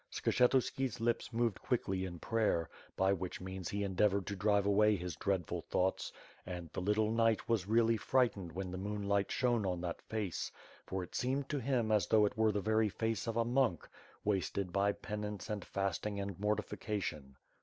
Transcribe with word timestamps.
Skshetuski's 0.11 0.99
lips 0.99 1.31
moved 1.31 1.61
quickly 1.61 2.05
in 2.05 2.17
prayer, 2.17 2.71
by 2.97 3.13
which 3.13 3.39
means 3.39 3.69
he 3.69 3.83
endeavored 3.83 4.25
to 4.25 4.35
drive 4.35 4.65
away 4.65 4.95
his 4.95 5.15
dreadful 5.15 5.61
thoughts, 5.61 6.11
and 6.43 6.71
the 6.73 6.81
little 6.81 7.11
knight 7.11 7.47
was 7.47 7.67
really 7.67 7.97
frightened 7.97 8.51
when 8.51 8.71
the 8.71 8.79
moonlight 8.79 9.29
shone 9.31 9.63
on 9.63 9.79
that 9.81 10.01
face; 10.01 10.51
for 10.87 11.03
it 11.03 11.13
seemed 11.13 11.47
to 11.49 11.59
him 11.61 11.91
as 11.91 12.07
though 12.07 12.25
it 12.25 12.35
were 12.35 12.51
the 12.51 12.59
very 12.61 12.89
face 12.89 13.27
of 13.27 13.37
a 13.37 13.45
monk, 13.45 13.87
wasted 14.23 14.73
by 14.73 14.91
penance 14.91 15.51
and 15.51 15.63
fasting 15.63 16.19
and 16.19 16.35
mortifica 16.39 16.99
tion. 16.99 17.35